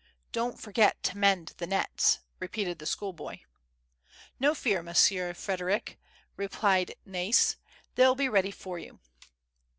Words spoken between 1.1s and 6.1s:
mend the nets," repeated the school boy." No fear, Monsieur Frdd^iric,"